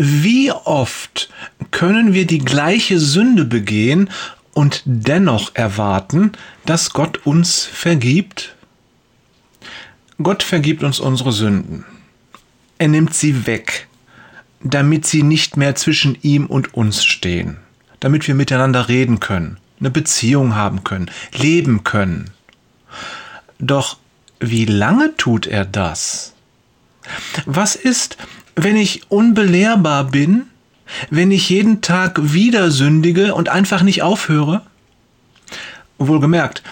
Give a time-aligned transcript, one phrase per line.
[0.00, 1.28] Wie oft
[1.72, 4.10] können wir die gleiche Sünde begehen
[4.54, 6.30] und dennoch erwarten,
[6.64, 8.54] dass Gott uns vergibt?
[10.22, 11.84] Gott vergibt uns unsere Sünden.
[12.78, 13.88] Er nimmt sie weg,
[14.62, 17.56] damit sie nicht mehr zwischen ihm und uns stehen,
[17.98, 22.30] damit wir miteinander reden können, eine Beziehung haben können, leben können.
[23.58, 23.96] Doch
[24.38, 26.34] wie lange tut er das?
[27.46, 28.16] Was ist,
[28.64, 30.44] wenn ich unbelehrbar bin,
[31.10, 34.62] wenn ich jeden Tag wieder sündige und einfach nicht aufhöre?
[35.98, 36.62] Wohlgemerkt,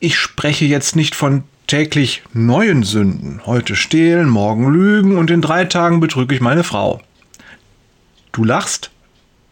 [0.00, 3.42] ich spreche jetzt nicht von täglich neuen Sünden.
[3.46, 7.00] Heute stehlen, morgen lügen und in drei Tagen betrüge ich meine Frau.
[8.32, 8.90] Du lachst?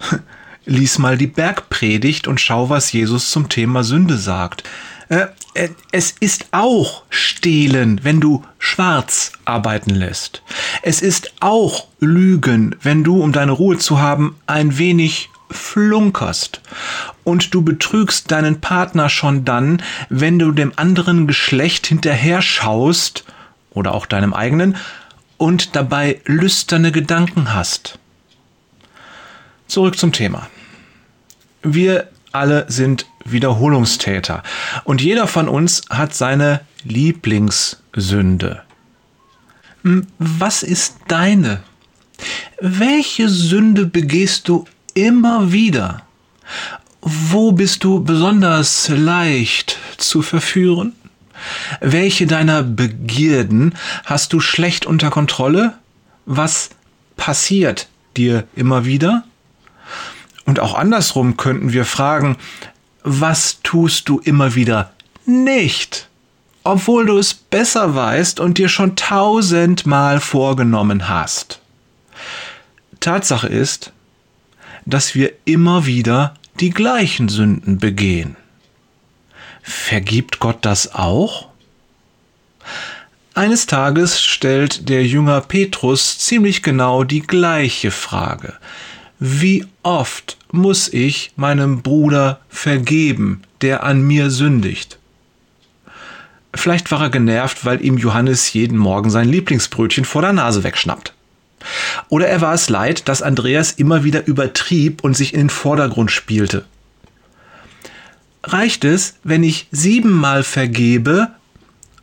[0.64, 4.64] Lies mal die Bergpredigt und schau, was Jesus zum Thema Sünde sagt.
[5.08, 10.42] Äh, äh, es ist auch Stehlen, wenn du schwarz arbeiten lässt.
[10.82, 16.60] Es ist auch Lügen, wenn du, um deine Ruhe zu haben, ein wenig flunkerst.
[17.22, 23.24] Und du betrügst deinen Partner schon dann, wenn du dem anderen Geschlecht hinterher schaust,
[23.70, 24.76] oder auch deinem eigenen,
[25.36, 27.98] und dabei lüsterne Gedanken hast.
[29.68, 30.48] Zurück zum Thema.
[31.62, 34.42] Wir alle sind Wiederholungstäter.
[34.84, 38.62] Und jeder von uns hat seine Lieblingssünde.
[40.18, 41.62] Was ist deine?
[42.60, 46.02] Welche Sünde begehst du immer wieder?
[47.00, 50.92] Wo bist du besonders leicht zu verführen?
[51.80, 55.74] Welche deiner Begierden hast du schlecht unter Kontrolle?
[56.24, 56.70] Was
[57.16, 59.24] passiert dir immer wieder?
[60.46, 62.36] Und auch andersrum könnten wir fragen,
[63.08, 64.92] was tust du immer wieder
[65.26, 66.08] nicht,
[66.64, 71.60] obwohl du es besser weißt und dir schon tausendmal vorgenommen hast?
[72.98, 73.92] Tatsache ist,
[74.86, 78.36] dass wir immer wieder die gleichen Sünden begehen.
[79.62, 81.46] Vergibt Gott das auch?
[83.34, 88.54] Eines Tages stellt der Jünger Petrus ziemlich genau die gleiche Frage
[89.18, 94.98] wie oft muss ich meinem Bruder vergeben, der an mir sündigt?
[96.54, 101.12] Vielleicht war er genervt, weil ihm Johannes jeden Morgen sein Lieblingsbrötchen vor der Nase wegschnappt.
[102.08, 106.10] Oder er war es leid, dass Andreas immer wieder übertrieb und sich in den Vordergrund
[106.10, 106.64] spielte.
[108.44, 111.28] Reicht es, wenn ich siebenmal vergebe?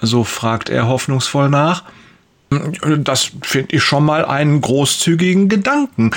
[0.00, 1.82] So fragt er hoffnungsvoll nach.
[2.50, 6.12] Das finde ich schon mal einen großzügigen Gedanken.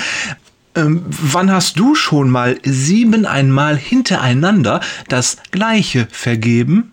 [0.74, 6.92] Ähm, wann hast du schon mal sieben einmal hintereinander das gleiche vergeben?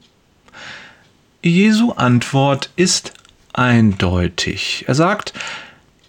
[1.41, 3.13] Jesu Antwort ist
[3.53, 4.83] eindeutig.
[4.87, 5.33] Er sagt,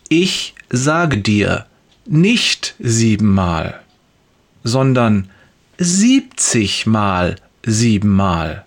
[0.09, 1.67] ich sage dir
[2.07, 3.81] nicht siebenmal,
[4.65, 5.31] sondern
[5.79, 8.65] siebzigmal siebenmal.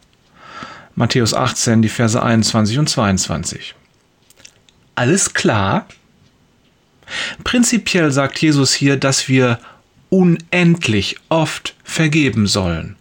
[0.95, 3.75] Matthäus 18, die Verse 21 und 22.
[4.95, 5.87] Alles klar?
[7.43, 9.59] Prinzipiell sagt Jesus hier, dass wir
[10.09, 12.95] unendlich oft vergeben sollen.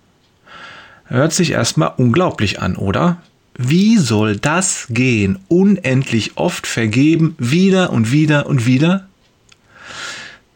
[1.05, 3.21] Hört sich erstmal unglaublich an, oder?
[3.55, 5.39] Wie soll das gehen?
[5.49, 9.09] Unendlich oft vergeben, wieder und wieder und wieder?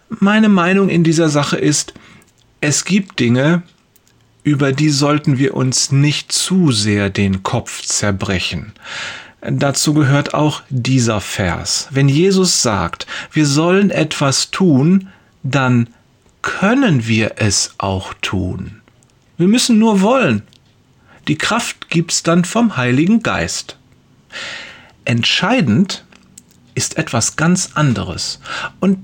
[0.08, 1.92] Meine Meinung in dieser Sache ist,
[2.60, 3.62] es gibt Dinge,
[4.44, 8.72] über die sollten wir uns nicht zu sehr den Kopf zerbrechen.
[9.40, 11.88] Dazu gehört auch dieser Vers.
[11.90, 15.08] Wenn Jesus sagt, wir sollen etwas tun,
[15.42, 15.88] dann
[16.42, 18.80] können wir es auch tun.
[19.36, 20.42] Wir müssen nur wollen.
[21.28, 23.76] Die Kraft gibt's dann vom Heiligen Geist.
[25.04, 26.04] Entscheidend
[26.74, 28.40] ist etwas ganz anderes.
[28.80, 28.98] Und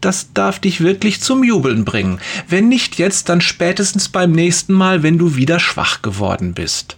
[0.00, 2.20] das darf dich wirklich zum Jubeln bringen.
[2.48, 6.96] Wenn nicht jetzt, dann spätestens beim nächsten Mal, wenn du wieder schwach geworden bist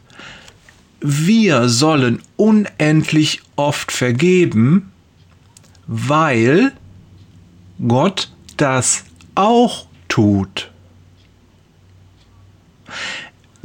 [1.01, 4.91] wir sollen unendlich oft vergeben,
[5.87, 6.73] weil
[7.87, 9.05] Gott das
[9.35, 10.71] auch tut.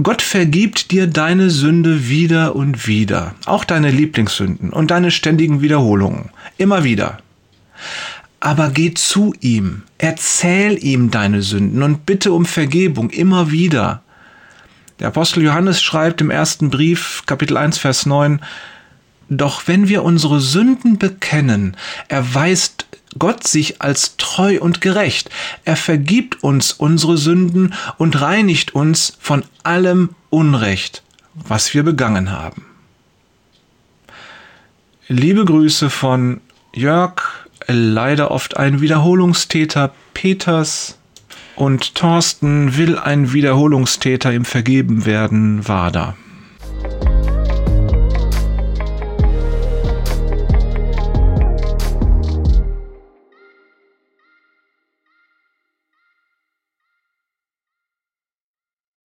[0.02, 6.30] Gott vergibt dir deine Sünde wieder und wieder, auch deine Lieblingssünden und deine ständigen Wiederholungen,
[6.58, 7.20] immer wieder.
[8.40, 14.04] Aber geh zu ihm, erzähl ihm deine Sünden und bitte um Vergebung immer wieder.
[15.04, 18.40] Der Apostel Johannes schreibt im ersten Brief, Kapitel 1, Vers 9,
[19.28, 21.76] Doch wenn wir unsere Sünden bekennen,
[22.08, 22.86] erweist
[23.20, 25.30] Gott sich als treu und gerecht.
[25.66, 31.04] Er vergibt uns unsere Sünden und reinigt uns von allem Unrecht,
[31.34, 32.66] was wir begangen haben.
[35.10, 36.40] Liebe Grüße von
[36.74, 37.22] Jörg,
[37.68, 40.98] leider oft ein Wiederholungstäter Peters
[41.56, 46.16] und Thorsten will ein Wiederholungstäter im Vergeben werden Wader.